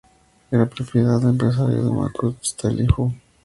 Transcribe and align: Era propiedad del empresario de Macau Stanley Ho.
Era 0.49 0.65
propiedad 0.65 1.19
del 1.19 1.29
empresario 1.29 1.85
de 1.85 1.91
Macau 1.91 2.35
Stanley 2.41 2.87
Ho. 2.97 3.13